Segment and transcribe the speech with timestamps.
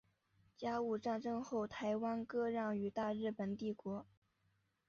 [0.57, 4.07] 甲午战争后台湾割让予大日本帝国。